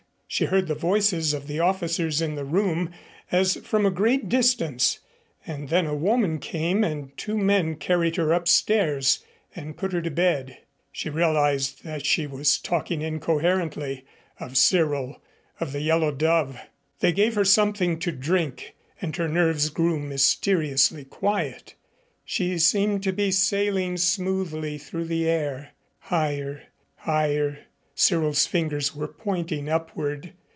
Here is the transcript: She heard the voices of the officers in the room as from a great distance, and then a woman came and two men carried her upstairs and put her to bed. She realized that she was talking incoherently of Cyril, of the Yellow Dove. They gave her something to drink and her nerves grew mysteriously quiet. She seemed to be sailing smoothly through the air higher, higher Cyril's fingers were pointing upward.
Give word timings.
She 0.33 0.45
heard 0.45 0.67
the 0.67 0.75
voices 0.75 1.33
of 1.33 1.47
the 1.47 1.59
officers 1.59 2.21
in 2.21 2.35
the 2.35 2.45
room 2.45 2.91
as 3.33 3.55
from 3.57 3.85
a 3.85 3.91
great 3.91 4.29
distance, 4.29 4.99
and 5.45 5.67
then 5.67 5.85
a 5.85 5.93
woman 5.93 6.39
came 6.39 6.85
and 6.85 7.11
two 7.17 7.37
men 7.37 7.75
carried 7.75 8.15
her 8.15 8.31
upstairs 8.31 9.25
and 9.53 9.75
put 9.75 9.91
her 9.91 10.01
to 10.01 10.09
bed. 10.09 10.57
She 10.89 11.09
realized 11.09 11.83
that 11.83 12.05
she 12.05 12.27
was 12.27 12.57
talking 12.57 13.01
incoherently 13.01 14.05
of 14.39 14.55
Cyril, 14.55 15.21
of 15.59 15.73
the 15.73 15.81
Yellow 15.81 16.13
Dove. 16.13 16.57
They 17.01 17.11
gave 17.11 17.35
her 17.35 17.43
something 17.43 17.99
to 17.99 18.13
drink 18.13 18.75
and 19.01 19.13
her 19.17 19.27
nerves 19.27 19.69
grew 19.69 19.99
mysteriously 19.99 21.03
quiet. 21.03 21.75
She 22.23 22.57
seemed 22.57 23.03
to 23.03 23.11
be 23.11 23.31
sailing 23.31 23.97
smoothly 23.97 24.77
through 24.77 25.05
the 25.07 25.27
air 25.27 25.71
higher, 25.99 26.67
higher 26.99 27.65
Cyril's 27.93 28.47
fingers 28.47 28.95
were 28.95 29.07
pointing 29.07 29.69
upward. 29.69 30.33